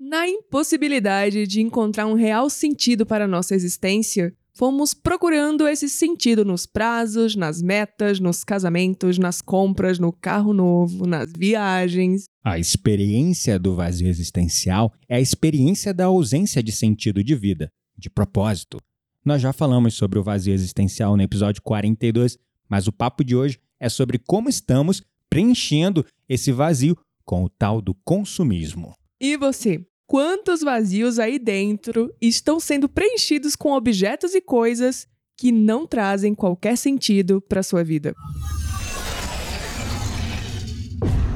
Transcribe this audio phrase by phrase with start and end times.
[0.00, 6.44] Na impossibilidade de encontrar um real sentido para a nossa existência, fomos procurando esse sentido
[6.44, 12.26] nos prazos, nas metas, nos casamentos, nas compras, no carro novo, nas viagens.
[12.44, 17.68] A experiência do vazio existencial é a experiência da ausência de sentido de vida,
[17.98, 18.78] de propósito.
[19.24, 22.38] Nós já falamos sobre o vazio existencial no episódio 42,
[22.68, 27.82] mas o papo de hoje é sobre como estamos preenchendo esse vazio com o tal
[27.82, 28.94] do consumismo.
[29.20, 29.84] E você?
[30.08, 36.78] Quantos vazios aí dentro estão sendo preenchidos com objetos e coisas que não trazem qualquer
[36.78, 38.14] sentido para sua vida?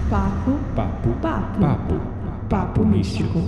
[0.09, 3.41] Papo, papo, papo, papo, papo místico.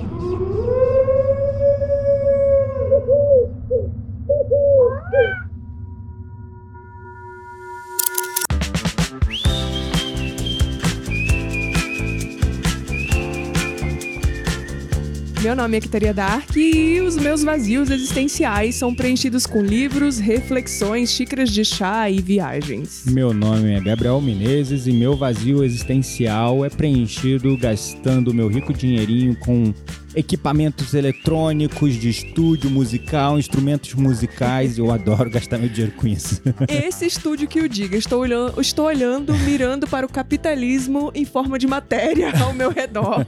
[15.45, 21.11] Meu nome é Kitaria Dark e os meus vazios existenciais são preenchidos com livros, reflexões,
[21.11, 23.05] xícaras de chá e viagens.
[23.05, 29.37] Meu nome é Gabriel Menezes e meu vazio existencial é preenchido gastando meu rico dinheirinho
[29.37, 29.75] com
[30.15, 34.79] equipamentos eletrônicos de estúdio musical, instrumentos musicais.
[34.79, 36.41] Eu adoro gastar meu dinheiro com isso.
[36.69, 37.97] Esse estúdio que o diga.
[37.97, 43.25] Estou olhando, estou olhando, mirando para o capitalismo em forma de matéria ao meu redor.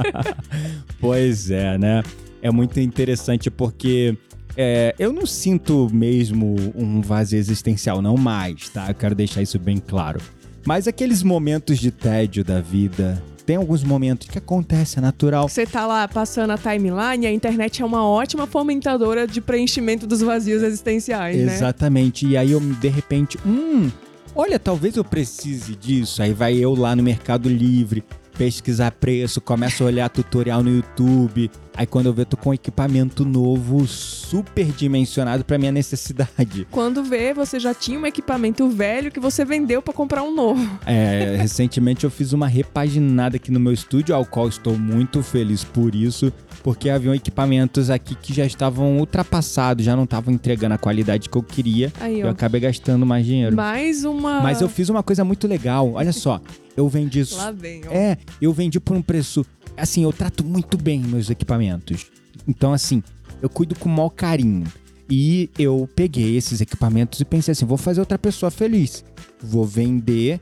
[1.00, 2.02] pois é, né?
[2.42, 4.16] É muito interessante porque
[4.56, 8.88] é, eu não sinto mesmo um vazio existencial, não mais, tá?
[8.88, 10.20] Eu quero deixar isso bem claro.
[10.66, 15.48] Mas aqueles momentos de tédio da vida, tem alguns momentos que acontece, é natural.
[15.48, 20.20] Você tá lá passando a timeline a internet é uma ótima fomentadora de preenchimento dos
[20.20, 21.54] vazios existenciais, né?
[21.54, 22.26] Exatamente.
[22.26, 23.88] E aí eu, de repente, hum,
[24.34, 26.20] olha, talvez eu precise disso.
[26.20, 28.02] Aí vai eu lá no Mercado Livre,
[28.36, 31.50] pesquisar preço, começo a olhar tutorial no YouTube.
[31.74, 36.66] Aí quando eu vejo, tô com um equipamento novo, super dimensionado para minha necessidade.
[36.70, 40.66] Quando vê, você já tinha um equipamento velho que você vendeu para comprar um novo.
[40.86, 45.64] É, recentemente eu fiz uma repaginada aqui no meu estúdio, ao qual estou muito feliz
[45.64, 46.32] por isso,
[46.62, 51.36] porque haviam equipamentos aqui que já estavam ultrapassados, já não estavam entregando a qualidade que
[51.36, 51.92] eu queria.
[52.00, 53.54] Aí, eu acabei gastando mais dinheiro.
[53.54, 54.40] Mais uma.
[54.40, 55.92] Mas eu fiz uma coisa muito legal.
[55.92, 56.40] Olha só,
[56.76, 57.24] eu vendi.
[57.34, 57.92] Lá vem, ó.
[57.92, 59.44] É, eu vendi por um preço.
[59.76, 62.06] Assim, eu trato muito bem meus equipamentos.
[62.46, 63.02] Então, assim,
[63.40, 64.66] eu cuido com o maior carinho.
[65.08, 69.04] E eu peguei esses equipamentos e pensei assim: vou fazer outra pessoa feliz.
[69.40, 70.40] Vou vender.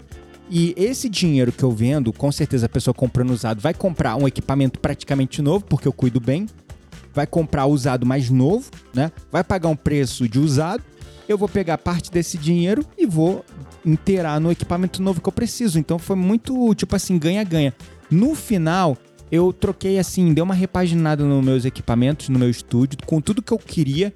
[0.51, 4.29] E esse dinheiro que eu vendo, com certeza a pessoa comprando usado vai comprar um
[4.29, 6.47] equipamento praticamente novo, porque eu cuido bem.
[7.15, 9.13] Vai comprar usado mais novo, né?
[9.31, 10.83] Vai pagar um preço de usado.
[11.29, 13.45] Eu vou pegar parte desse dinheiro e vou
[13.85, 15.79] inteirar no equipamento novo que eu preciso.
[15.79, 17.75] Então foi muito, tipo assim, ganha-ganha.
[18.11, 18.97] No final,
[19.31, 23.53] eu troquei assim, dei uma repaginada nos meus equipamentos, no meu estúdio, com tudo que
[23.53, 24.13] eu queria.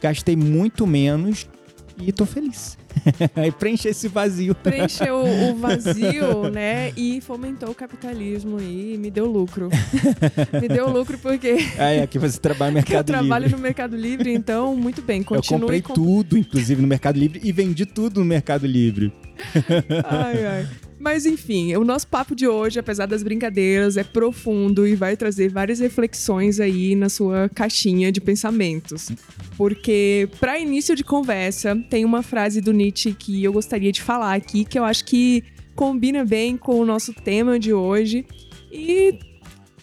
[0.00, 1.48] Gastei muito menos
[2.00, 2.78] e tô feliz.
[3.46, 4.54] e preencher esse vazio.
[4.54, 6.92] Preencheu o vazio, né?
[6.96, 9.68] E fomentou o capitalismo e me deu lucro.
[10.60, 11.56] me deu lucro porque.
[11.78, 13.12] Ah, é, aqui você trabalha no Mercado Livre.
[13.12, 15.22] Eu trabalho no Mercado Livre, então, muito bem.
[15.22, 19.12] Continue eu comprei tudo, inclusive, no Mercado Livre e vendi tudo no Mercado Livre.
[20.04, 20.68] ai, ai.
[20.98, 25.48] Mas enfim, o nosso papo de hoje, apesar das brincadeiras, é profundo e vai trazer
[25.48, 29.10] várias reflexões aí na sua caixinha de pensamentos.
[29.56, 34.34] Porque, para início de conversa, tem uma frase do Nietzsche que eu gostaria de falar
[34.34, 35.44] aqui, que eu acho que
[35.76, 38.26] combina bem com o nosso tema de hoje
[38.72, 39.16] e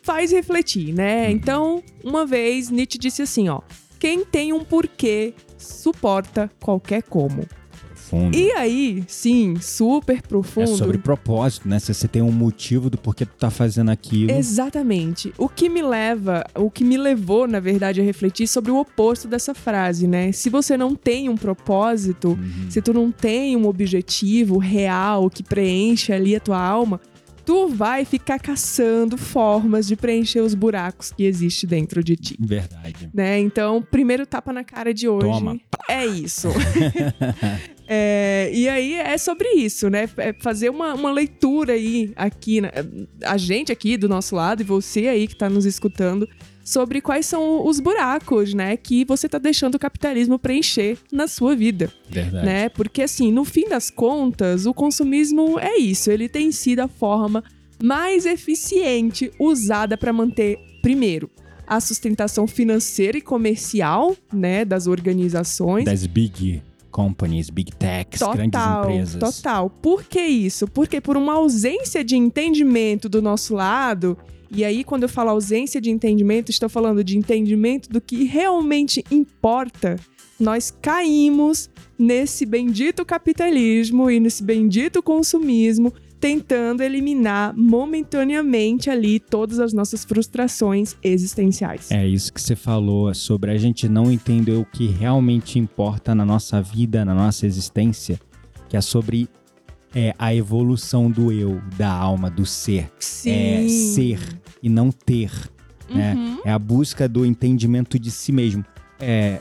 [0.03, 1.25] faz refletir, né?
[1.25, 1.31] Uhum.
[1.31, 3.61] Então, uma vez Nietzsche disse assim, ó:
[3.97, 7.47] quem tem um porquê suporta qualquer como
[8.05, 8.37] profundo.
[8.37, 10.71] E aí, sim, super profundo.
[10.71, 11.79] É sobre propósito, né?
[11.79, 14.31] Se você tem um motivo do porquê tu tá fazendo aquilo.
[14.31, 15.33] Exatamente.
[15.37, 19.27] O que me leva, o que me levou, na verdade, a refletir sobre o oposto
[19.27, 20.31] dessa frase, né?
[20.31, 22.69] Se você não tem um propósito, uhum.
[22.69, 26.99] se tu não tem um objetivo real que preenche ali a tua alma,
[27.45, 32.35] tu vai ficar caçando formas de preencher os buracos que existem dentro de ti.
[32.39, 33.09] Verdade.
[33.13, 33.39] Né?
[33.39, 35.27] Então, primeiro tapa na cara de hoje.
[35.27, 35.59] Toma.
[35.87, 36.49] É isso.
[37.87, 40.09] É, e aí é sobre isso, né?
[40.17, 42.69] É fazer uma, uma leitura aí, aqui, né?
[43.23, 46.27] a gente aqui do nosso lado e você aí que tá nos escutando,
[46.63, 51.55] sobre quais são os buracos, né, que você tá deixando o capitalismo preencher na sua
[51.55, 51.93] vida.
[52.09, 52.43] Verdade.
[52.43, 52.69] Né?
[52.69, 57.43] Porque assim, no fim das contas, o consumismo é isso, ele tem sido a forma
[57.81, 61.29] mais eficiente usada para manter primeiro
[61.67, 65.85] a sustentação financeira e comercial, né, das organizações.
[65.85, 66.61] Das big
[66.95, 69.35] companies, big techs, total, grandes empresas.
[69.35, 69.69] Total.
[69.69, 70.65] Por que isso?
[70.65, 74.17] Porque por uma ausência de entendimento do nosso lado,
[74.51, 79.03] E aí, quando eu falo ausência de entendimento, estou falando de entendimento do que realmente
[79.11, 79.97] importa.
[80.39, 89.73] Nós caímos nesse bendito capitalismo e nesse bendito consumismo, tentando eliminar momentaneamente ali todas as
[89.73, 91.91] nossas frustrações existenciais.
[91.91, 96.25] É isso que você falou sobre a gente não entender o que realmente importa na
[96.25, 98.19] nossa vida, na nossa existência,
[98.67, 99.29] que é sobre
[99.93, 102.91] é, a evolução do eu, da alma, do ser.
[102.99, 103.31] Sim.
[103.31, 104.19] É ser
[104.61, 105.31] e não ter.
[105.89, 106.15] Né?
[106.15, 106.39] Uhum.
[106.43, 108.65] É a busca do entendimento de si mesmo.
[108.99, 109.39] É,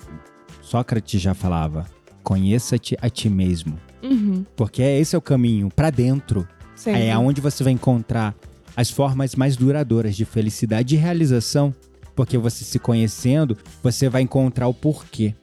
[0.60, 1.86] Sócrates já falava:
[2.22, 3.78] conheça-te a ti mesmo.
[4.02, 4.44] Uhum.
[4.54, 6.46] Porque esse é o caminho para dentro.
[6.76, 7.02] Sempre.
[7.02, 8.34] É aonde você vai encontrar
[8.76, 11.74] as formas mais duradouras de felicidade e realização.
[12.16, 15.34] Porque você se conhecendo, você vai encontrar o porquê.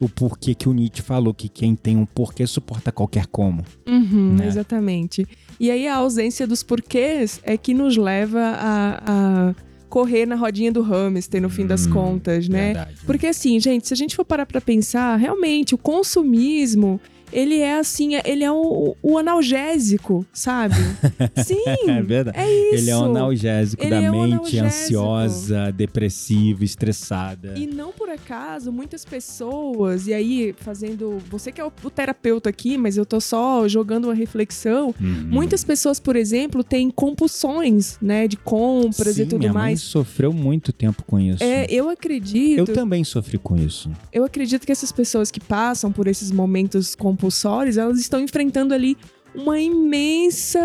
[0.00, 3.62] O porquê que o Nietzsche falou, que quem tem um porquê suporta qualquer como.
[3.86, 4.46] Uhum, né?
[4.46, 5.26] Exatamente.
[5.58, 9.02] E aí a ausência dos porquês é que nos leva a,
[9.50, 9.54] a
[9.88, 12.74] correr na rodinha do hamster no fim das Hum, contas, né?
[12.74, 12.96] Verdade.
[13.06, 17.00] Porque assim, gente, se a gente for parar pra pensar, realmente o consumismo,
[17.32, 20.74] ele é assim, ele é o, o analgésico, sabe?
[21.44, 22.38] Sim, É verdade.
[22.38, 22.74] é isso.
[22.76, 24.66] Ele é um analgésico Ele da é mente analgésico.
[24.66, 27.54] ansiosa, depressiva, estressada.
[27.56, 31.18] E não por acaso, muitas pessoas, e aí fazendo.
[31.30, 34.94] Você que é o, o terapeuta aqui, mas eu tô só jogando uma reflexão.
[35.00, 35.26] Uhum.
[35.28, 39.80] Muitas pessoas, por exemplo, têm compulsões, né, de compras Sim, e tudo minha mãe mais.
[39.82, 41.42] sofreu muito tempo com isso.
[41.42, 42.58] É, eu acredito.
[42.58, 43.90] Eu também sofri com isso.
[44.12, 48.96] eu acredito que essas pessoas que passam por esses momentos compulsórios, elas estão enfrentando ali
[49.34, 50.58] uma imensa,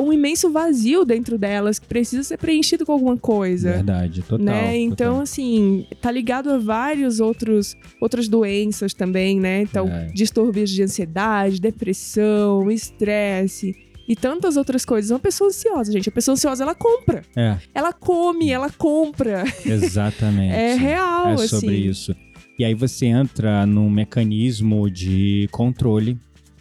[0.00, 3.72] um imenso vazio dentro delas que precisa ser preenchido com alguma coisa.
[3.72, 4.44] Verdade, total.
[4.44, 4.76] né?
[4.76, 5.22] Então, total.
[5.22, 9.62] assim, tá ligado a vários outros outras doenças também, né?
[9.62, 10.06] Então, É.
[10.06, 13.74] distúrbios de ansiedade, depressão, estresse
[14.08, 15.10] e tantas outras coisas.
[15.12, 19.44] Uma pessoa ansiosa, gente, a pessoa ansiosa ela compra, É, ela come, ela compra.
[19.64, 20.52] exatamente.
[20.58, 21.46] É real, É assim.
[21.48, 22.16] sobre isso.
[22.58, 26.18] E aí você entra num mecanismo de controle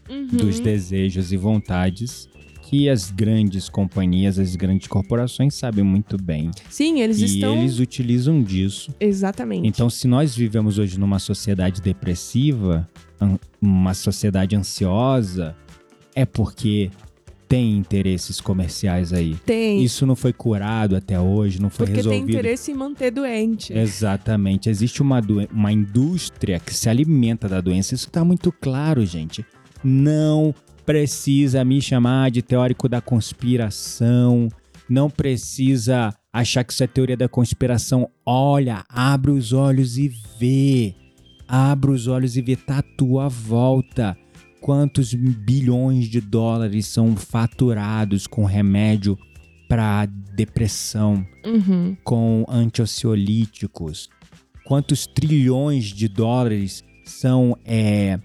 [0.10, 0.26] Uhum.
[0.28, 2.30] dos desejos e vontades
[2.62, 6.50] que as grandes companhias, as grandes corporações sabem muito bem.
[6.70, 8.94] Sim, eles e estão eles utilizam disso.
[9.02, 9.68] exatamente.
[9.68, 12.88] Então, se nós vivemos hoje numa sociedade depressiva,
[13.62, 15.56] uma sociedade ansiosa,
[16.16, 16.90] é porque
[17.48, 19.36] tem interesses comerciais aí.
[19.46, 22.38] tem, Isso não foi curado até hoje, não foi porque tem resolvido.
[22.38, 23.74] interesse em manter doente.
[23.74, 24.70] Exatamente.
[24.70, 25.22] Existe uma,
[25.52, 27.96] uma indústria que se alimenta da doença.
[27.96, 29.46] Isso tá muito claro, gente.
[29.84, 30.54] Não
[30.86, 34.48] precisa me chamar de teórico da conspiração.
[34.90, 38.10] Não precisa achar que isso é teoria da conspiração.
[38.26, 40.96] Olha, abre os olhos e vê.
[41.48, 42.56] Abre os olhos e vê.
[42.56, 44.18] Tá à tua volta.
[44.62, 49.18] Quantos bilhões de dólares são faturados com remédio
[49.70, 51.26] para depressão?
[51.46, 51.96] Uhum.
[52.04, 54.10] com antiociolíticos?
[54.66, 58.20] Quantos trilhões de dólares são é,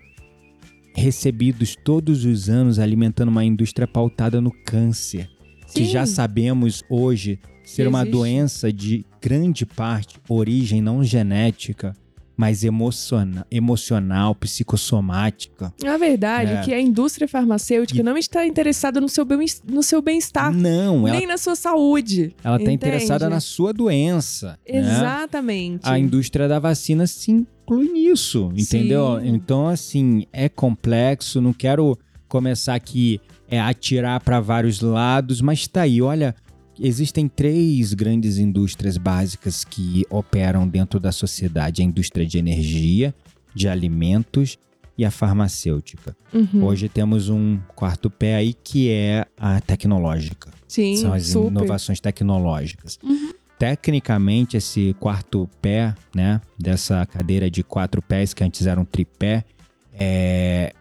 [0.94, 5.30] recebidos todos os anos alimentando uma indústria pautada no câncer?
[5.72, 5.90] Que Sim.
[5.90, 8.12] já sabemos hoje ser uma existe.
[8.12, 11.94] doença de grande parte origem não genética,
[12.42, 15.72] mas emociona- emocional, psicossomática.
[15.86, 16.54] A verdade é.
[16.56, 16.60] É.
[16.62, 21.06] que a indústria farmacêutica E- não está interessada no seu bem- no seu bem-estar, Não,
[21.06, 22.34] ela, nem na sua saúde.
[22.42, 22.74] ela tá entende?
[22.74, 24.58] interessada na sua doença.
[24.68, 24.78] né?
[24.80, 25.82] Exatamente.
[25.88, 29.20] a indústria da vacina se inclui nisso, entendeu?
[29.20, 29.28] Sim.
[29.28, 31.96] Então, assim, é complexo, não quero
[32.26, 36.34] começar aqui é, a atirar para vários lados, mas tá aí, olha,
[36.78, 43.14] existem três grandes indústrias básicas que operam dentro da sociedade: a indústria de energia,
[43.54, 44.58] de alimentos
[44.96, 46.16] e a farmacêutica.
[46.32, 46.64] Uhum.
[46.64, 50.50] Hoje temos um quarto pé aí que é a tecnológica.
[50.68, 51.48] Sim, São as super.
[51.48, 52.98] inovações tecnológicas.
[53.02, 53.32] Uhum.
[53.58, 59.44] Tecnicamente, esse quarto pé, né, dessa cadeira de quatro pés que antes era um tripé,
[59.92, 60.74] é,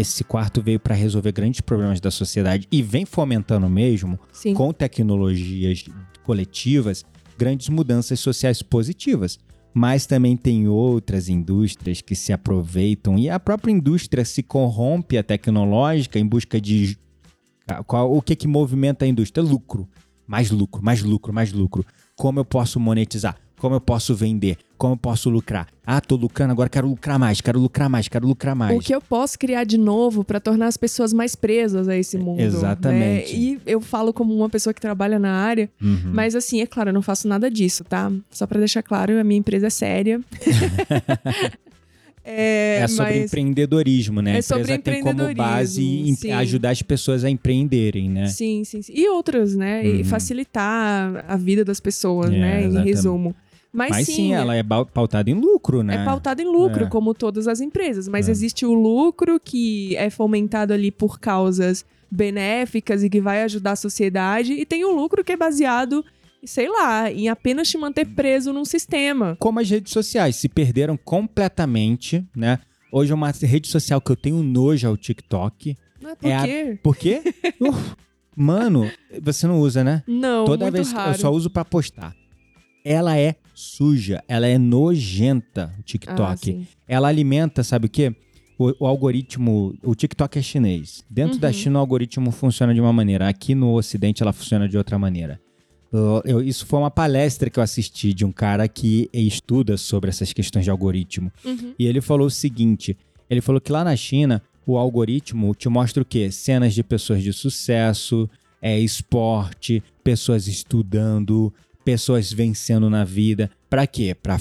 [0.00, 4.54] esse quarto veio para resolver grandes problemas da sociedade e vem fomentando mesmo, Sim.
[4.54, 5.84] com tecnologias
[6.24, 7.04] coletivas,
[7.38, 9.38] grandes mudanças sociais positivas.
[9.72, 15.22] Mas também tem outras indústrias que se aproveitam e a própria indústria se corrompe a
[15.22, 16.98] tecnológica em busca de
[17.86, 19.44] qual, o que que movimenta a indústria?
[19.44, 19.88] Lucro.
[20.26, 21.84] Mais lucro, mais lucro, mais lucro.
[22.16, 23.36] Como eu posso monetizar?
[23.58, 24.58] Como eu posso vender?
[24.80, 25.66] Como eu posso lucrar?
[25.86, 28.74] Ah, tô lucrando, agora quero lucrar mais, quero lucrar mais, quero lucrar mais.
[28.74, 32.16] O que eu posso criar de novo para tornar as pessoas mais presas a esse
[32.16, 32.40] mundo.
[32.40, 33.34] Exatamente.
[33.36, 33.38] né?
[33.38, 36.12] E eu falo como uma pessoa que trabalha na área, Uhum.
[36.14, 38.10] mas assim, é claro, eu não faço nada disso, tá?
[38.30, 40.18] Só para deixar claro, a minha empresa é séria.
[42.22, 44.32] É, É sobre mas- empreendedorismo, né?
[44.32, 46.30] É a empresa tem como base em- sim.
[46.30, 48.26] ajudar as pessoas a empreenderem, né?
[48.26, 48.92] Sim, sim, sim.
[48.94, 49.84] E outras, né?
[49.84, 50.04] E Uhum.
[50.04, 52.62] facilitar a vida das pessoas, É, né?
[52.62, 52.94] Em exatamente.
[52.94, 53.34] resumo.
[53.72, 55.94] Mas, Mas sim, sim, ela é ba- pautada em lucro, né?
[56.02, 56.88] é pautada em lucro, É.
[56.88, 58.08] como todas as empresas.
[58.08, 58.32] Mas É.
[58.32, 63.76] existe o lucro que é fomentado ali por causas benéficas e que vai ajudar a
[63.76, 64.52] sociedade.
[64.54, 66.04] E tem o lucro que é baseado,
[66.44, 69.36] sei lá, em apenas te manter preso num sistema.
[69.38, 72.58] Como as redes sociais se perderam completamente, né?
[72.92, 75.76] Hoje é uma rede social que eu tenho nojo ao TikTok.
[76.02, 76.78] Não é por É a- quê?
[76.82, 77.22] Por quê?
[77.60, 78.90] Uh, mano,
[79.22, 80.02] você não usa, né?
[80.08, 81.10] Não, Toda vez raro.
[81.10, 82.14] eu só uso pra postar.
[82.84, 86.44] Ela é suja, ela é nojenta, o Ah, TikTok.
[86.44, 86.66] sim.
[86.88, 88.14] ela alimenta, sabe o quê?
[88.58, 91.02] O, o algoritmo, o TikTok é chinês.
[91.08, 91.54] Dentro da Uhum.
[91.54, 95.40] China o algoritmo funciona de uma maneira, aqui no Ocidente ela funciona de outra maneira.
[95.92, 100.08] Eu- eu- isso foi uma palestra que eu assisti de um cara que estuda sobre
[100.10, 101.32] essas questões de algoritmo.
[101.44, 101.74] Uhum.
[101.78, 102.96] E ele falou o seguinte:
[103.28, 106.30] ele falou que lá na China o algoritmo te mostra o quê?
[106.30, 108.28] Cenas de pessoas de sucesso,
[108.62, 111.52] é, esporte, pessoas estudando,
[111.90, 113.50] pessoas vencendo na vida.
[113.68, 114.14] Pra quê?
[114.14, 114.40] Pra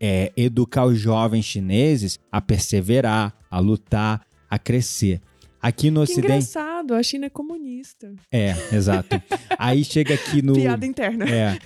[0.00, 4.20] é, educar os jovens chineses a perseverar, a lutar,
[4.50, 5.20] a crescer.
[5.60, 6.26] Aqui no Que Ocidente.
[6.26, 8.12] engraçado, a China é comunista.
[8.32, 9.22] É, exato.
[9.56, 10.54] Aí chega aqui no.
[10.58, 11.24] Piada interna.
[11.24, 11.56] É.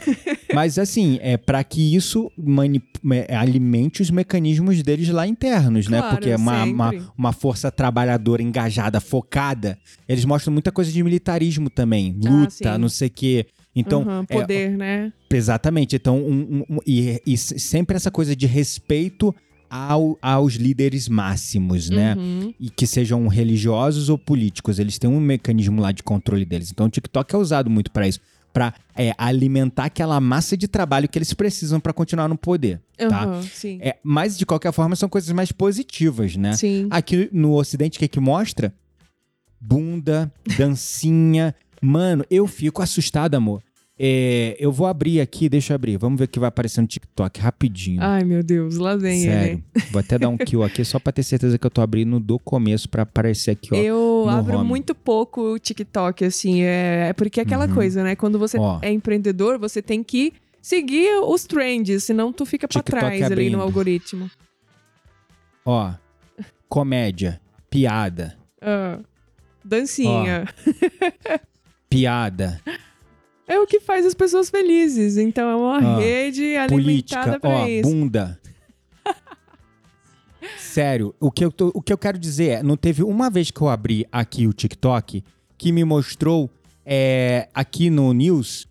[0.55, 2.83] Mas assim, é para que isso mani-
[3.27, 5.99] é, alimente os mecanismos deles lá internos, né?
[5.99, 9.79] Claro, Porque é uma, uma, uma força trabalhadora engajada, focada.
[10.07, 12.15] Eles mostram muita coisa de militarismo também.
[12.27, 12.79] Ah, Luta, sim.
[12.79, 13.47] não sei o quê.
[13.77, 15.13] Então, Uhum, é, poder, né?
[15.31, 15.95] exatamente.
[15.97, 19.35] Então, um- um- um- e, e sempre essa coisa de respeito
[19.69, 22.15] ao- aos líderes máximos, né?
[22.17, 22.55] Uhum.
[22.59, 26.71] e que sejam religiosos ou políticos, eles têm um mecanismo lá de controle deles.
[26.71, 28.21] Então o TikTok é usado muito para isso,
[28.53, 28.73] para
[29.19, 33.27] alimentar aquela massa de trabalho que eles precisam para continuar no poder, tá?
[33.27, 33.79] Uhum, sim.
[33.83, 36.55] É, mas de qualquer forma são coisas mais positivas, né?
[36.55, 36.87] Sim.
[36.89, 38.73] Aqui no Ocidente o que é que mostra?
[39.61, 41.55] Bunda, dancinha.
[41.83, 43.63] Mano, eu fico assustado, amor.
[43.99, 45.97] É, eu vou abrir aqui, deixa eu abrir.
[45.97, 48.03] Vamos ver o que vai aparecer no TikTok rapidinho.
[48.03, 49.65] Ai, meu Deus, lá vem Sério.
[49.91, 52.39] Vou até dar um kill aqui só pra ter certeza que eu tô abrindo do
[52.39, 53.77] começo pra aparecer aqui, ó.
[53.77, 53.87] ele.
[53.87, 54.69] Eu abro home.
[54.69, 57.75] muito pouco o TikTok, assim, é, é porque é aquela Uhum.
[57.75, 58.15] coisa, né?
[58.15, 58.79] Quando você Ó.
[58.83, 63.33] é empreendedor, você tem que seguir os trends, senão tu fica pra TikTok trás ali
[63.33, 63.57] abrindo.
[63.57, 64.31] no algoritmo.
[65.65, 65.93] Ó,
[66.69, 67.41] comédia,
[67.71, 68.99] piada, Ah,
[69.65, 70.47] dancinha.
[71.89, 72.61] piada,
[73.49, 75.17] É o que faz as pessoas felizes.
[75.17, 77.89] Então é uma Ah, rede alimentada política, pra ó, isso.
[77.89, 78.41] bunda.
[80.59, 83.51] Sério, o que, eu tô- o que eu quero dizer é, não teve uma vez
[83.51, 85.25] que eu abri aqui o TikTok
[85.57, 86.51] que me mostrou
[86.85, 88.67] é, aqui no News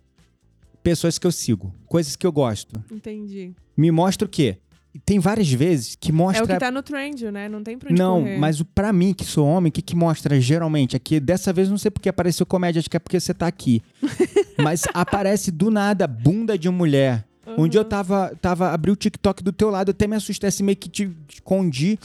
[0.84, 2.82] pessoas que eu sigo, coisas que eu gosto.
[2.92, 3.54] Entendi.
[3.76, 4.58] Me mostra o quê?
[5.06, 7.50] Tem várias vezes que É mostra o que tá no trend, né?
[7.50, 8.38] Não tem pra onde Não, correr.
[8.38, 10.96] mas o pra mim, que sou homem, o que, que mostra geralmente?
[10.96, 13.82] Aqui, dessa vez, não sei porque apareceu comédia, acho que é porque você tá aqui.
[14.58, 17.26] mas aparece do nada bunda de mulher.
[17.58, 20.64] Um dia eu tava, tava, abri o TikTok do teu lado, até me assustei assim,
[20.64, 22.00] meio que te escondi.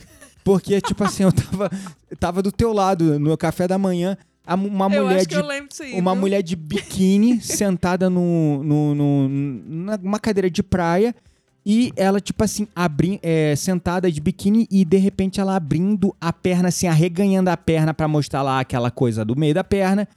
[0.44, 1.70] Porque, tipo assim, eu tava,
[2.18, 4.16] tava do teu lado, no café da manhã,
[4.46, 5.92] uma mulher de que eu lembro disso aí.
[5.98, 6.20] uma viu?
[6.20, 9.28] mulher de biquíni sentada no, no, no-
[10.02, 11.14] numa cadeira de praia
[11.64, 16.32] e ela, tipo assim, abri, é, sentada de biquíni e de repente ela abrindo a
[16.32, 20.08] perna, assim, arreganhando a perna pra mostrar lá aquela coisa do meio da perna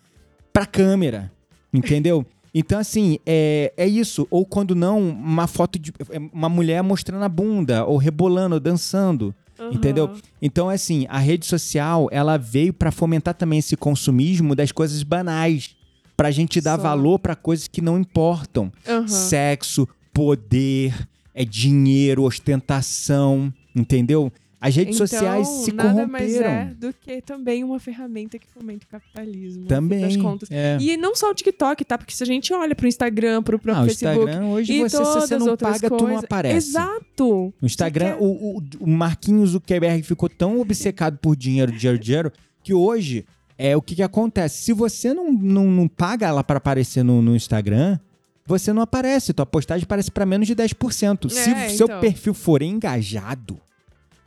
[0.51, 1.31] pra câmera.
[1.73, 2.25] Entendeu?
[2.55, 4.27] Então, assim, é, é isso.
[4.29, 8.59] Ou quando não, uma foto de é, uma mulher mostrando a bunda, ou rebolando, ou
[8.59, 9.33] dançando.
[9.59, 9.73] Aham.
[9.73, 10.11] Entendeu?
[10.39, 15.75] Então, assim, a rede social, ela veio pra fomentar também esse consumismo das coisas banais.
[16.15, 16.83] Pra gente dar Só.
[16.83, 18.71] valor pra coisas que não importam.
[18.87, 19.07] Aham.
[19.07, 20.93] Sexo, poder,
[21.33, 24.31] é dinheiro, ostentação, entendeu?
[24.61, 26.49] As redes então, sociais se nada mais corromperam.
[26.49, 29.65] é do que também uma ferramenta que fomenta o capitalismo.
[29.65, 29.99] Também.
[29.99, 30.49] Das contas.
[30.49, 30.77] é.
[30.79, 31.97] E não só o TikTok, tá?
[31.97, 34.79] Porque se a gente olha pro Instagram, pro Ah, próprio o Facebook Instagram, hoje e
[34.79, 36.55] você, se você não paga, tu não coisas- aparece.
[36.69, 37.53] Exato.
[37.61, 42.31] No Instagram, Você o, o, o Marquinhos Zuckerberg ficou tão obcecado por dinheiro, dinheiro, dinheiro,
[42.63, 43.25] que hoje,
[43.57, 44.63] é o que, que acontece?
[44.63, 47.99] Se você não, não, não paga ela para aparecer no, no Instagram,
[48.45, 49.33] você não aparece.
[49.33, 51.29] Tua postagem aparece para menos de 10%.
[51.29, 51.99] Se É, seu então.
[51.99, 53.59] perfil for engajado,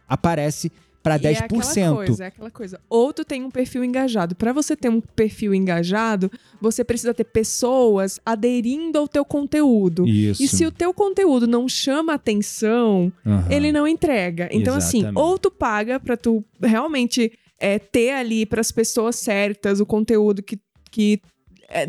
[0.08, 0.70] aparece
[1.02, 1.94] para E É aquela 10%.
[1.94, 2.80] coisa, é aquela coisa.
[2.90, 4.34] Ou tu tem um perfil engajado.
[4.34, 6.28] Pra você ter um perfil engajado,
[6.60, 10.04] você precisa ter pessoas aderindo ao teu conteúdo.
[10.08, 10.42] Isso.
[10.42, 13.46] E se o teu conteúdo não chama atenção, Aham.
[13.48, 14.48] ele não entrega.
[14.50, 15.22] Então, assim, Exatamente.
[15.22, 17.30] ou tu paga pra tu realmente
[17.60, 20.58] é, ter ali pras pessoas certas o conteúdo que,
[20.90, 21.35] que é,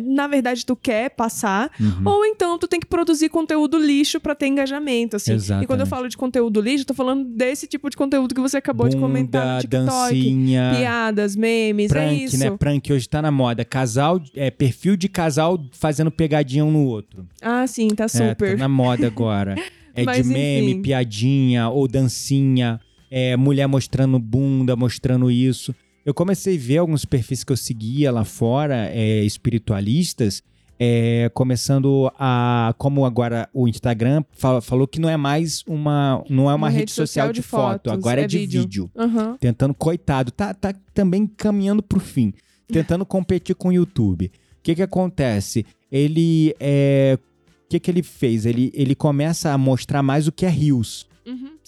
[0.04, 2.02] na verdade tu quer passar, Uhum.
[2.06, 5.32] ou então tu tem que produzir conteúdo lixo pra ter engajamento, assim.
[5.32, 5.90] E quando eu Exatamente.
[5.90, 8.98] falo de conteúdo lixo, eu tô falando desse tipo de conteúdo que você acabou de
[8.98, 9.86] comentar no Bunda, TikTok.
[9.86, 12.38] dancinha, Piadas, memes, é prank, isso.
[12.40, 12.52] né?
[12.58, 13.64] Prank hoje tá na moda.
[13.64, 17.28] Casal, é, perfil de casal fazendo pegadinha um no outro.
[17.42, 18.52] Ah, sim, tá É, super.
[18.52, 19.56] tá na moda agora.
[20.00, 20.82] É Mas, de meme, enfim.
[20.84, 22.80] piadinha ou dancinha,
[23.10, 25.74] é, mulher mostrando bunda, mostrando isso.
[26.08, 30.42] Eu comecei a ver alguns perfis que eu seguia lá fora, é, espiritualistas,
[30.80, 32.74] é, começando a.
[32.78, 36.24] Como agora o Instagram fala- falou que não é mais uma.
[36.30, 38.62] Não é uma, rede, social, de foto, fotos, agora é, é de vídeo.
[38.62, 38.92] vídeo.
[38.96, 39.36] Aham.
[39.38, 42.34] Tentando, coitado, tá, tá também caminhando pro fim.
[42.70, 44.28] Tentando competir com o YouTube.
[44.28, 44.32] O
[44.64, 45.66] que que acontece?
[45.92, 47.18] Ele é.
[47.66, 48.46] O que que ele fez?
[48.46, 51.06] Ele, ele começa a mostrar mais o que é Reels.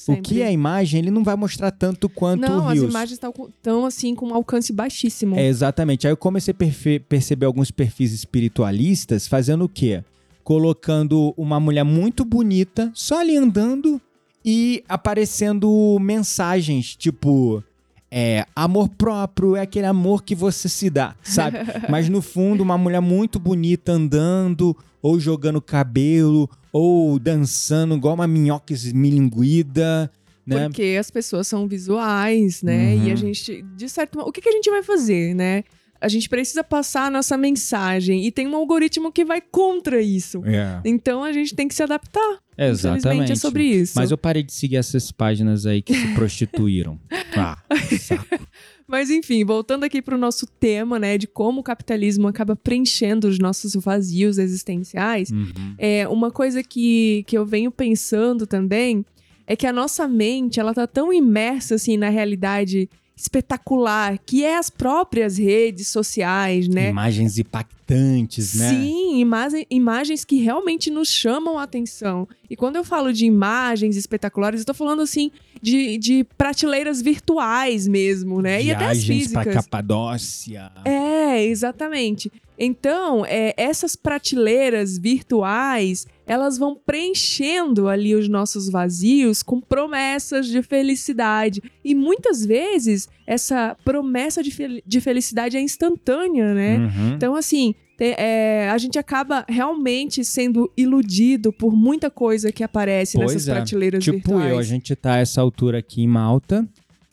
[0.08, 0.22] Uhum, O sempre.
[0.22, 2.90] que é imagem, ele não vai mostrar tanto quanto Não, o as Reels.
[2.90, 5.36] imagens estão assim com um alcance baixíssimo.
[5.36, 6.08] É, exatamente.
[6.08, 10.04] Aí eu comecei a perceber alguns perfis espiritualistas fazendo o quê?
[10.44, 14.02] Colocando uma mulher muito bonita, só ali andando
[14.44, 17.64] e aparecendo mensagens tipo.
[18.12, 21.58] É, amor próprio é aquele amor que você se dá, sabe?
[21.90, 28.28] Mas no fundo, uma mulher muito bonita andando, ou jogando cabelo, ou dançando igual uma
[28.28, 30.12] minhoca esmilinguida,
[30.46, 30.68] né?
[30.68, 32.96] Porque as pessoas são visuais, né?
[32.96, 33.08] Uhum.
[33.08, 35.64] E a gente, de certo modo, o que, que a gente vai fazer, né?
[36.02, 40.42] A gente precisa passar a nossa mensagem e tem um algoritmo que vai contra isso.
[40.46, 42.40] É, Então a gente tem que se adaptar.
[42.58, 43.32] Infelizmente exatamente.
[43.32, 43.94] é sobre isso.
[43.96, 47.00] Mas eu parei de seguir essas páginas aí que se prostituíram.
[47.36, 47.58] Ah,
[48.00, 48.26] saco.
[48.88, 53.28] Mas enfim, voltando aqui para o nosso tema, né, de como o capitalismo acaba preenchendo
[53.28, 55.76] os nossos vazios existenciais, Uhum.
[55.78, 59.06] é uma coisa que, que eu venho pensando também
[59.46, 62.90] é que a nossa mente, ela tá tão imersa assim na realidade
[63.22, 66.90] espetacular, que é as próprias redes sociais, né?
[66.90, 68.70] Imagens impactantes, né?
[68.70, 72.28] Sim, imagem- imagens que realmente nos chamam a atenção.
[72.50, 77.88] E quando eu falo de imagens espetaculares, eu tô falando assim de, de prateleiras virtuais
[77.88, 78.62] mesmo, né?
[78.64, 79.44] e até as Viagens físicas.
[79.44, 80.72] pra Capadócia.
[80.86, 82.32] É, exatamente.
[82.62, 90.62] Então, é, essas prateleiras virtuais, elas vão preenchendo ali os nossos vazios com promessas de
[90.62, 91.62] felicidade.
[91.84, 96.78] E muitas vezes, essa promessa de, fel- de felicidade é instantânea, né?
[96.80, 97.14] Uhum.
[97.16, 103.34] Então, assim, é, a gente acaba realmente sendo iludido por muita coisa que aparece Pois
[103.34, 103.54] nessas é.
[103.54, 104.52] prateleiras Tipo virtuais.
[104.52, 106.68] eu, a gente tá a essa altura aqui em Malta.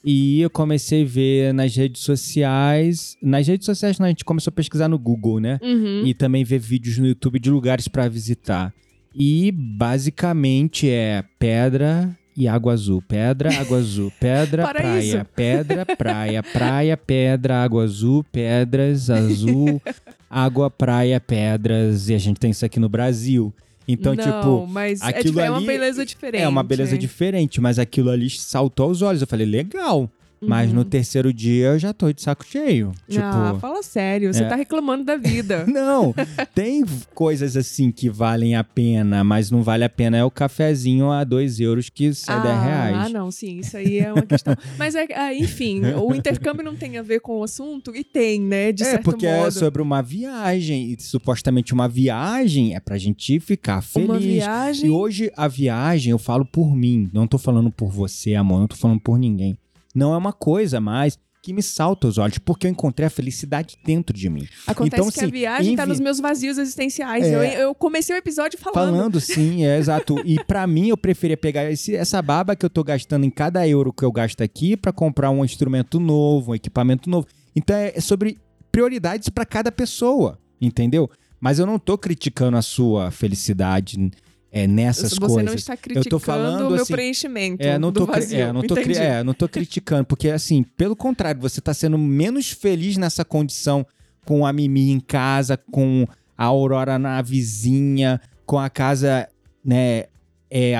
[0.08, 3.16] E eu comecei a ver nas redes sociais.
[3.20, 5.58] Nas redes sociais, não, a gente começou a pesquisar no Google, né?
[5.60, 6.06] Uhum.
[6.06, 8.72] E também ver vídeos no YouTube de lugares pra visitar.
[9.12, 13.02] E basicamente é pedra e água azul.
[13.02, 14.12] Pedra, água azul.
[14.20, 15.26] Pedra, praia.
[15.34, 16.40] Pedra, praia.
[16.40, 18.24] Praia, pedra, água azul.
[18.30, 19.82] Pedras, azul.
[20.30, 22.08] água, praia, pedras.
[22.08, 23.52] E a gente tem isso aqui no Brasil.
[23.88, 26.42] Então, Não, tipo, mas é, aquilo tipo, é uma ali beleza diferente.
[26.42, 29.20] é uma beleza diferente, mas aquilo ali saltou aos olhos.
[29.20, 30.10] Eu falei, legal.
[30.40, 32.92] Mas no terceiro dia eu já tô de saco cheio.
[33.08, 33.24] Tipo.
[33.24, 33.30] Uhum.
[33.32, 34.48] Ah, fala sério, você é.
[34.48, 35.64] tá reclamando da vida.
[35.76, 36.14] Não,
[36.54, 41.10] tem coisas assim que valem a pena, mas não vale a pena é o cafezinho
[41.10, 42.96] a 2 euros que sai 10 ah, reais.
[42.96, 44.54] ah, não, sim, isso aí é uma questão.
[44.78, 47.94] Mas, é, ah, enfim, o intercâmbio não tem a ver com o assunto?
[47.94, 49.52] E tem, né, de é, certo porque é modo.
[49.52, 50.92] sobre uma viagem.
[50.92, 54.08] E supostamente uma viagem é pra gente ficar feliz.
[54.08, 54.86] Uma viagem...
[54.88, 58.66] E hoje a viagem, eu falo por mim, não tô falando por você, amor, não
[58.66, 59.56] tô falando por ninguém.
[59.96, 63.76] Não é uma coisa mais que me salta aos olhos, porque eu encontrei a felicidade
[63.84, 64.48] dentro de mim.
[64.66, 67.24] Acontece então, que a assim, viagem tá envi- nos meus vazios existenciais.
[67.24, 67.34] É.
[67.36, 68.74] Eu, eu comecei o episódio falando.
[68.96, 70.16] Falando, sim, é exato.
[70.24, 73.66] E pra mim, eu preferia pegar esse- essa baba que eu tô gastando em cada
[73.66, 77.28] euro que eu gasto aqui pra comprar um instrumento novo, um equipamento novo.
[77.54, 78.38] Então é sobre
[78.72, 81.08] prioridades pra cada pessoa, entendeu?
[81.40, 84.10] Mas eu não tô criticando a sua felicidade
[84.52, 85.44] é, nessas Você coisas.
[85.44, 88.38] não está criticando tô falando, o meu assim, preenchimento É, não tô, cri- vazio.
[88.40, 92.50] é, não tô, é, não tô criticando, porque assim, pelo contrário, você tá sendo menos
[92.50, 93.84] feliz nessa condição
[94.24, 96.06] com a Mimi em casa, com
[96.36, 99.28] a Aurora na vizinha, com a casa,
[99.64, 100.04] né,
[100.50, 100.74] é,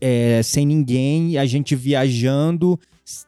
[0.00, 2.78] é, sem ninguém, a gente viajando,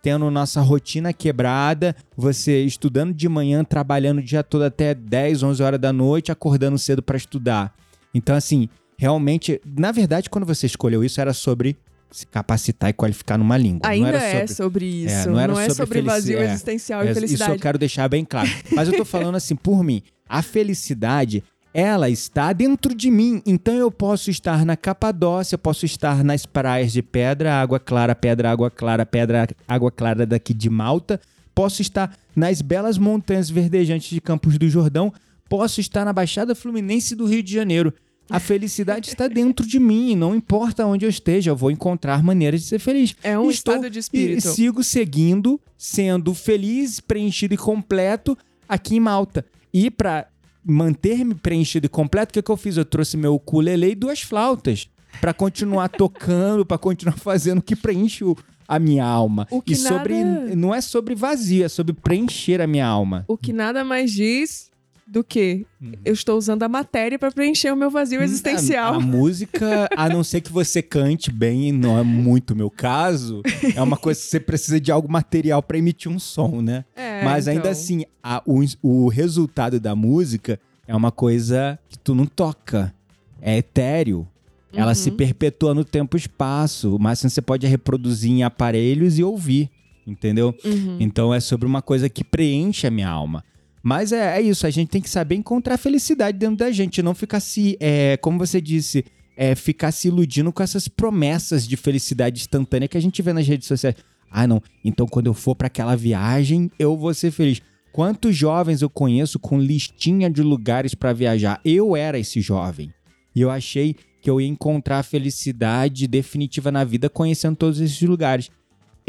[0.02, 5.62] tendo nossa rotina quebrada, você estudando de manhã, trabalhando o dia todo até 10, 11
[5.62, 7.74] horas da noite, acordando cedo pra estudar.
[8.14, 8.68] Então, assim,
[8.98, 11.76] realmente, na verdade, quando você escolheu isso, era sobre
[12.10, 13.80] se capacitar e qualificar numa língua.
[13.84, 14.54] não Ainda era é sobre...
[14.54, 15.14] sobre isso.
[15.14, 17.52] É, não, não era é sobre sobre vazio é, existencial É, e Isso felicidade.
[17.52, 18.48] eu quero deixar bem claro.
[18.72, 23.42] Mas eu tô falando assim, por mim, a felicidade, ela está dentro de mim.
[23.46, 28.50] Então eu posso estar na Capadócia, posso estar nas praias de Pedra, Água Clara, Pedra,
[28.50, 31.20] Água Clara, Pedra, Água Clara daqui de Malta.
[31.54, 35.12] Posso estar nas belas montanhas verdejantes de Campos do Jordão.
[35.48, 37.92] Posso estar na Baixada Fluminense do Rio de Janeiro.
[38.30, 42.60] A felicidade está dentro de mim, não importa onde eu esteja, eu vou encontrar maneiras
[42.62, 43.14] de ser feliz.
[43.22, 44.48] É um Estou- estado de E espírito.
[44.48, 48.36] sigo seguindo, sendo feliz, preenchido e completo
[48.68, 49.44] aqui em Malta.
[49.72, 50.26] E pra
[50.64, 52.76] manter-me preenchido e completo, o que, que eu fiz?
[52.76, 54.88] Eu trouxe meu ukulele e duas flautas
[55.20, 58.36] pra continuar tocando, pra continuar fazendo o que preenche o-
[58.66, 59.46] a minha alma.
[59.50, 63.24] O que e sobre nada- não é sobre vazio, é sobre preencher a minha alma.
[63.26, 64.68] O que nada mais diz
[65.10, 65.92] do que Uhum.
[66.04, 68.94] eu estou usando a matéria para preencher o meu vazio existencial.
[68.94, 72.68] A, a música, a não ser que você cante bem, não é muito o meu
[72.70, 73.42] caso,
[73.74, 76.84] é uma coisa que você precisa de algo material pra emitir um som, né?
[76.94, 77.70] É, Mas ainda então.
[77.72, 82.92] assim, a- o, o resultado da música é uma coisa que tu não toca.
[83.40, 84.26] É etéreo.
[84.72, 84.94] Ela Uhum.
[84.94, 86.94] se perpetua no tempo e espaço.
[86.94, 89.70] O máximo que você pode é reproduzir em aparelhos e ouvir.
[90.06, 90.54] Entendeu?
[90.64, 90.96] Uhum.
[91.00, 93.42] Então é sobre uma coisa que preenche a minha alma.
[93.88, 97.14] Mas é, é isso, a gente tem que saber encontrar felicidade dentro da gente, não
[97.14, 99.02] ficar se, é, como você disse,
[99.34, 103.48] é, ficar se iludindo com essas promessas de felicidade instantânea que a gente vê nas
[103.48, 103.96] redes sociais.
[104.30, 107.62] Ah, não, então quando eu for pra aquela viagem, eu vou ser feliz.
[107.90, 111.58] Quantos jovens eu conheço com listinha de lugares pra viajar?
[111.64, 112.92] Eu era esse jovem.
[113.34, 118.02] E eu achei que eu ia encontrar a felicidade definitiva na vida conhecendo todos esses
[118.02, 118.50] lugares.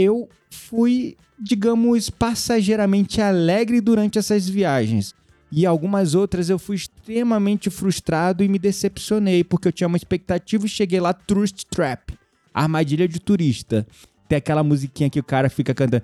[0.01, 5.13] Eu fui, digamos, passageiramente alegre durante essas viagens.
[5.51, 10.65] E algumas outras eu fui extremamente frustrado e me decepcionei, porque eu tinha uma expectativa
[10.65, 12.13] e cheguei lá, Tourist Trap,
[12.53, 13.85] armadilha de turista.
[14.29, 16.03] Tem aquela musiquinha que o cara fica cantando.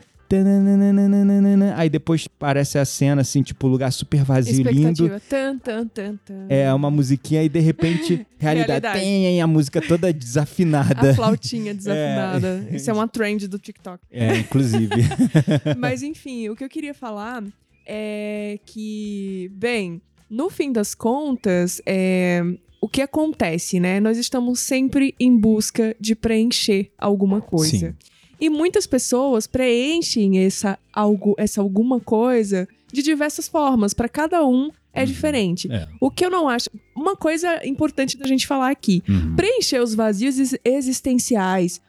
[1.76, 5.10] Aí depois parece a cena, assim, tipo, lugar super vazio, lindo.
[5.30, 6.18] Tan, tan, tan.
[6.50, 9.00] É uma musiquinha e de repente, realidade, Realidade.
[9.00, 11.12] tem a música toda desafinada.
[11.12, 12.68] A flautinha desafinada.
[12.72, 14.00] Isso é uma trend do TikTok.
[14.12, 14.96] É, inclusive.
[15.78, 17.44] Mas enfim, o que eu queria falar
[17.86, 22.42] é que, bem, no fim das contas, é,
[22.82, 24.00] o que acontece, né?
[24.00, 27.90] Nós estamos sempre em busca de preencher alguma coisa.
[27.90, 27.96] Sim.
[28.40, 33.94] E muitas pessoas preenchem essa, algo, essa alguma coisa de diversas formas.
[33.94, 35.06] Para cada um é Uhum.
[35.08, 35.72] diferente.
[35.72, 35.88] É.
[36.00, 36.70] O que eu não acho.
[36.96, 39.36] Uma coisa importante da gente falar aqui: Uhum.
[39.36, 41.82] preencher os vazios ex- existenciais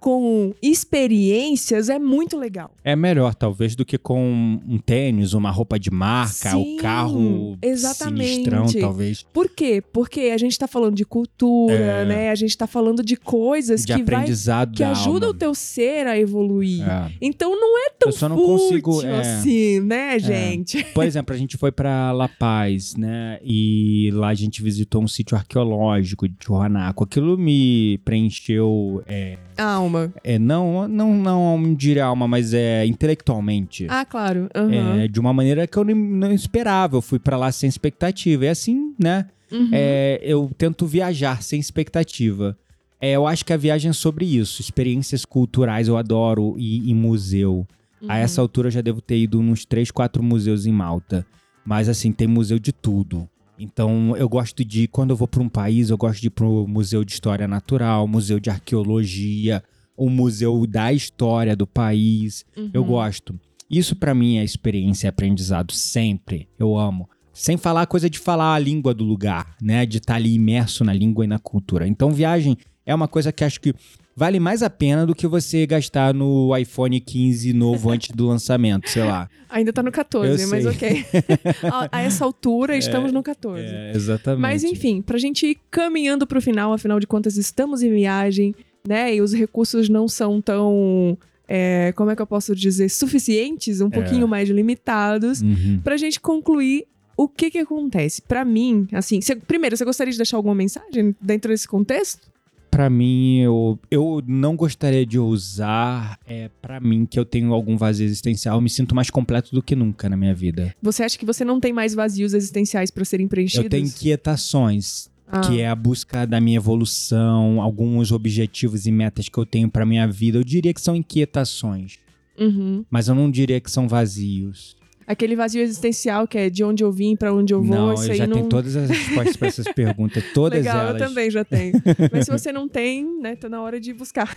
[0.00, 2.70] com experiências é muito legal.
[2.82, 7.58] É melhor, talvez, do que com um tênis, uma roupa de marca, Sim, o carro
[7.60, 8.26] exatamente.
[8.30, 9.22] sinistrão, talvez.
[9.32, 9.82] Por quê?
[9.92, 12.04] Porque a gente tá falando de cultura, É.
[12.06, 12.30] né?
[12.30, 15.36] A gente tá falando de coisas De que vai aprendizado que da ajuda alma.
[15.36, 16.82] o teu ser a evoluir.
[16.88, 17.12] É.
[17.20, 19.20] Então não é tão Eu só não consigo, é.
[19.20, 20.82] assim, né, gente?
[20.94, 23.38] Por exemplo, a gente foi pra La Paz, né?
[23.44, 27.04] E lá a gente visitou um sítio arqueológico de Tijuanaco.
[27.04, 29.89] Aquilo me preencheu, é, Alma.
[30.24, 33.86] É, não, não, não diria alma, mas é intelectualmente.
[33.88, 34.48] Ah, claro.
[34.54, 35.00] aham.
[35.00, 36.96] É, de uma maneira que eu não esperava.
[36.96, 38.46] Eu fui pra lá sem expectativa.
[38.46, 39.26] É assim, né?
[39.52, 39.68] Uhum.
[39.72, 42.56] É, eu tento viajar sem expectativa.
[43.00, 44.60] É, eu acho que a viagem é sobre isso.
[44.60, 47.66] Experiências culturais eu adoro ir em museu.
[48.02, 48.10] A Uhum.
[48.12, 51.26] essa altura eu já devo ter ido nos três, quatro museus em Malta.
[51.64, 53.28] Mas assim, tem museu de tudo.
[53.58, 56.66] Então eu gosto de, quando eu vou para um país, eu gosto de ir pro
[56.66, 59.62] Museu de História Natural, Museu de Arqueologia,
[60.00, 62.44] o Museu da História do país.
[62.72, 62.88] Eu Uhum.
[62.88, 63.38] gosto.
[63.70, 66.48] Isso pra mim é experiência e aprendizado sempre.
[66.58, 67.08] Eu amo.
[67.34, 69.84] Sem falar a coisa de falar a língua do lugar, né?
[69.84, 71.86] De estar ali imerso na língua e na cultura.
[71.86, 73.72] Então, viagem é uma coisa que acho que
[74.16, 78.88] vale mais a pena do que você gastar no iPhone 15 novo antes do lançamento,
[78.90, 79.28] sei lá.
[79.48, 81.04] Ainda tá no 14, Eu mas ok.
[81.70, 83.62] a, a essa altura, estamos no 14.
[83.62, 84.40] É, exatamente.
[84.42, 88.54] Mas enfim, pra gente ir caminhando pro final, afinal de contas, estamos em viagem,
[88.86, 89.14] né?
[89.14, 91.16] E os recursos não são tão.
[91.48, 92.88] é, como é que eu posso dizer?
[92.88, 95.42] Suficientes, um pouquinho mais limitados.
[95.42, 95.80] Uhum.
[95.82, 96.86] Pra gente concluir.
[97.16, 98.22] O que que acontece?
[98.22, 102.30] Pra mim, assim, cê- primeiro, você gostaria de deixar alguma mensagem dentro desse contexto?
[102.70, 106.18] Pra mim, eu, eu não gostaria de usar.
[106.26, 108.56] É para mim que eu tenho algum vazio existencial.
[108.56, 110.74] Eu me sinto mais completo do que nunca na minha vida.
[110.80, 113.64] Você acha que você não tem mais vazios existenciais pra serem preenchidos?
[113.64, 115.09] Eu tenho inquietações.
[115.30, 119.70] Ah, que é a busca da minha evolução, alguns objetivos e metas que eu tenho
[119.70, 120.38] pra minha vida.
[120.38, 121.98] Eu diria que são inquietações,
[122.38, 122.84] uhum.
[122.90, 124.79] mas eu não diria que são vazios.
[125.10, 128.04] Aquele vazio existencial que é de onde eu vim, pra onde eu vou, não, isso
[128.06, 128.34] eu aí já não...
[128.36, 131.00] tenho todas as respostas pra essas perguntas, todas Legal, elas.
[131.00, 131.72] eu também já tenho.
[132.12, 134.36] Mas se você não tem, né, tá na hora de buscar.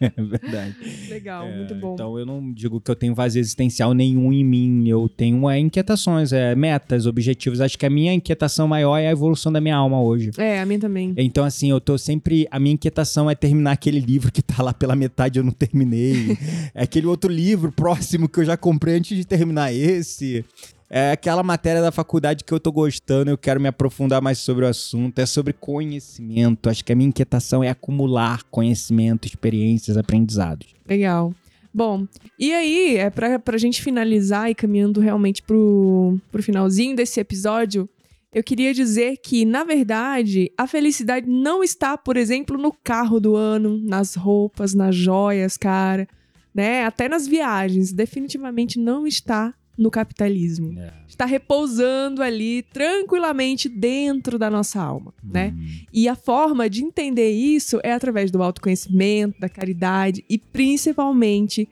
[0.00, 0.74] É verdade.
[1.08, 1.94] Legal, É, muito bom.
[1.94, 4.88] Então eu não digo que eu tenho vazio existencial nenhum em mim.
[4.88, 7.60] Eu tenho é, inquietações, é, metas, objetivos.
[7.60, 10.30] Acho que a minha inquietação maior é a evolução da minha alma hoje.
[10.36, 11.14] É, a minha também.
[11.16, 12.48] Então, assim, eu tô sempre.
[12.50, 16.36] A minha inquietação é terminar aquele livro que tá lá pela metade eu não terminei.
[16.74, 20.44] é aquele outro livro próximo que eu já comprei antes de terminar esse.
[20.88, 24.64] É aquela matéria da faculdade que eu tô gostando, eu quero me aprofundar mais sobre
[24.64, 25.18] o assunto.
[25.18, 26.70] É sobre conhecimento.
[26.70, 30.68] Acho que a minha inquietação é acumular conhecimento, experiências, aprendizados.
[30.88, 31.34] Legal.
[31.74, 32.06] Bom,
[32.38, 37.86] e aí, é pra, pra gente finalizar e caminhando realmente pro, pro finalzinho desse episódio,
[38.32, 43.36] eu queria dizer que, na verdade, a felicidade não está, por exemplo, no carro do
[43.36, 46.08] ano, nas roupas, nas joias, cara,
[46.54, 46.84] né?
[46.84, 47.92] Até nas viagens.
[47.92, 50.78] Definitivamente não está no capitalismo.
[50.78, 50.92] É.
[51.06, 55.54] Está repousando ali tranquilamente dentro da nossa alma, né?
[55.56, 55.66] Hum.
[55.92, 61.68] E a forma de entender isso é através do autoconhecimento, da caridade e principalmente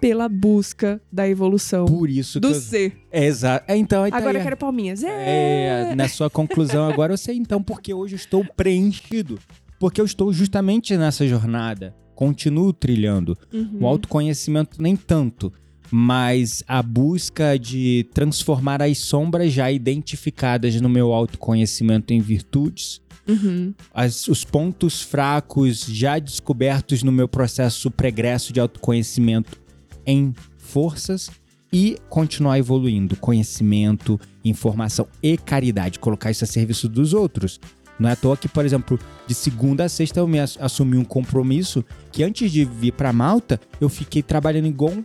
[0.00, 2.54] pela busca da evolução Por isso do eu...
[2.54, 2.96] ser.
[3.12, 3.70] É, exato.
[3.70, 4.40] É, então, aí tá Agora aí.
[4.40, 5.04] eu quero palminhas.
[5.04, 9.38] É, na sua conclusão agora eu sei então porque hoje eu estou preenchido.
[9.78, 11.94] Porque eu estou justamente nessa jornada.
[12.14, 13.36] Continuo trilhando.
[13.52, 13.78] Uhum.
[13.80, 15.52] O autoconhecimento nem tanto,
[15.90, 23.74] mas a busca de transformar as sombras já identificadas no meu autoconhecimento em virtudes, Uhum.
[23.92, 29.58] as- os pontos fracos já descobertos no meu processo pregresso de autoconhecimento
[30.06, 31.30] em forças
[31.72, 33.14] e continuar evoluindo.
[33.16, 35.98] Conhecimento, informação e caridade.
[35.98, 37.60] Colocar isso a serviço dos outros.
[37.98, 40.96] Não é à toa que, por exemplo, de segunda a sexta eu me ass- assumi
[40.96, 45.04] um compromisso que antes de vir pra Malta, eu fiquei trabalhando igual um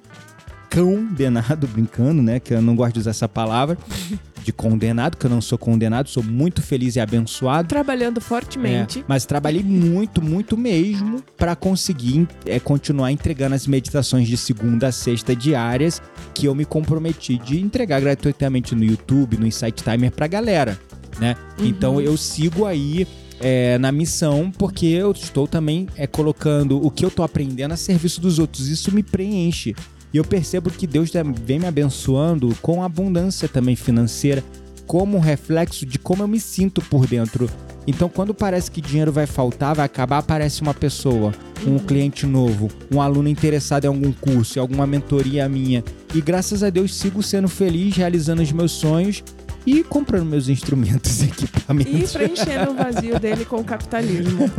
[0.73, 2.39] condenado, brincando, né?
[2.39, 3.78] Que eu não gosto de usar essa palavra,
[4.43, 7.67] de condenado, que eu não sou condenado, sou muito feliz e abençoado.
[7.67, 8.99] Trabalhando fortemente.
[8.99, 14.88] É, mas trabalhei muito, muito mesmo para conseguir é, continuar entregando as meditações de segunda
[14.88, 16.01] a sexta diárias
[16.34, 20.80] que eu me comprometi de entregar gratuitamente no YouTube, no Insight Timer pra galera,
[21.19, 21.36] né?
[21.58, 21.65] Uhum.
[21.65, 23.08] Então eu sigo aí
[23.39, 27.78] é, na missão porque eu estou também é, colocando o que eu tô aprendendo a
[27.78, 28.67] serviço dos outros.
[28.67, 29.75] Isso me preenche.
[30.13, 31.11] E eu percebo que Deus
[31.43, 34.43] vem me abençoando com abundância também financeira,
[34.87, 37.49] como um reflexo de como eu me sinto por dentro.
[37.87, 41.31] Então, quando parece que dinheiro vai faltar, vai acabar, aparece uma pessoa,
[41.67, 45.83] um cliente novo, um aluno interessado em algum curso, em alguma mentoria minha.
[46.13, 49.23] E graças a Deus sigo sendo feliz, realizando os meus sonhos
[49.67, 52.13] e comprando meus instrumentos e E equipamentos.
[52.13, 54.49] preenchendo o vazio dele com o capitalismo.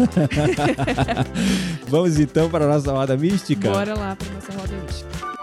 [1.88, 3.70] Vamos então para a nossa roda mística?
[3.70, 5.35] Bora lá pra nossa roda mística.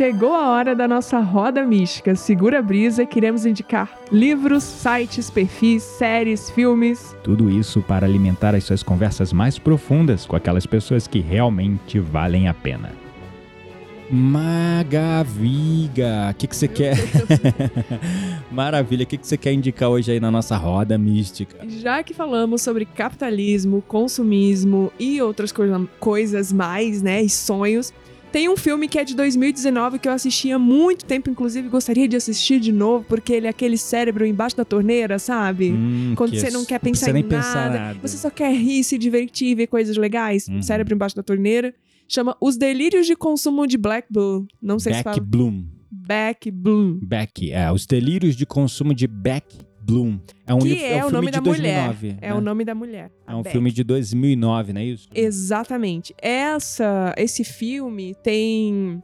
[0.00, 2.16] Chegou a hora da nossa roda mística.
[2.16, 7.14] Segura a brisa, queremos indicar livros, sites, perfis, séries, filmes.
[7.22, 12.48] Tudo isso para alimentar as suas conversas mais profundas com aquelas pessoas que realmente valem
[12.48, 12.92] a pena.
[14.10, 15.36] Magaviga,
[16.30, 16.96] o que, que você quer?
[18.50, 21.58] Maravilha, o que, que você quer indicar hoje aí na nossa roda mística?
[21.68, 27.92] Já que falamos sobre capitalismo, consumismo e outras coisa, coisas mais, né, e sonhos,
[28.30, 32.06] tem um filme que é de 2019 que eu assisti há muito tempo, inclusive gostaria
[32.06, 35.72] de assistir de novo, porque ele é aquele cérebro embaixo da torneira, sabe?
[35.72, 36.56] Hum, Quando você isso.
[36.56, 39.96] não quer pensar em nem pensar nada, você só quer rir, se divertir, ver coisas
[39.96, 40.48] legais.
[40.48, 40.62] Uhum.
[40.62, 41.74] Cérebro embaixo da torneira.
[42.08, 44.46] Chama Os Delírios de Consumo de Black Bull.
[44.60, 45.20] Não sei se Beck fala.
[45.20, 45.64] Bloom.
[45.90, 46.98] Back Bloom.
[47.02, 49.46] Beck, é, os delírios de consumo de Beck
[49.90, 50.18] Bloom.
[50.46, 52.06] É um, Que livro- é, um o filme nome de da 2009.
[52.08, 52.18] mulher.
[52.22, 52.34] É né?
[52.34, 53.10] o nome da mulher.
[53.26, 53.52] É um Beck.
[53.52, 55.08] filme de 2009, não é isso?
[55.14, 56.14] Exatamente.
[56.20, 59.02] Essa, esse filme tem.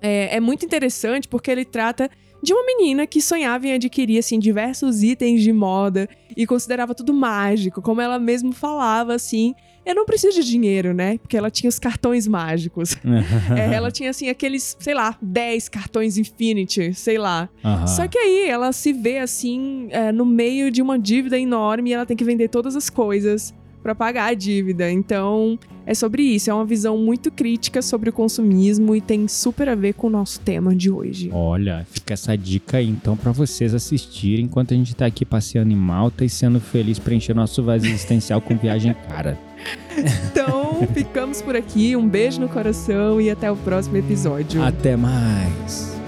[0.00, 2.10] É, é muito interessante porque ele trata
[2.42, 7.12] de uma menina que sonhava em adquirir assim, diversos itens de moda e considerava tudo
[7.14, 9.54] mágico, como ela mesmo falava assim.
[9.84, 11.18] Eu não preciso de dinheiro, né?
[11.18, 12.96] Porque ela tinha os cartões mágicos.
[13.56, 17.48] É, ela tinha, assim, aqueles, sei lá, 10 cartões Infinity, sei lá.
[17.64, 17.86] Aham.
[17.86, 21.92] Só que aí ela se vê, assim, é, no meio de uma dívida enorme e
[21.92, 24.90] ela tem que vender todas as coisas pra pagar a dívida.
[24.90, 26.50] Então, é sobre isso.
[26.50, 30.10] É uma visão muito crítica sobre o consumismo e tem super a ver com o
[30.10, 31.30] nosso tema de hoje.
[31.32, 35.72] Olha, fica essa dica aí então pra vocês assistirem enquanto a gente tá aqui passeando
[35.72, 39.38] em Malta e sendo feliz preencher nosso vazio existencial com viagem cara.
[39.96, 41.94] Então, ficamos por aqui.
[41.96, 44.62] Um beijo no coração e até o próximo episódio.
[44.62, 46.01] Até mais.